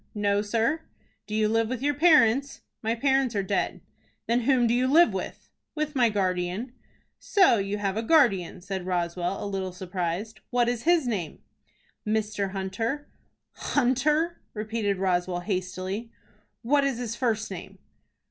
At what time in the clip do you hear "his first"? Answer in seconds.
16.97-17.51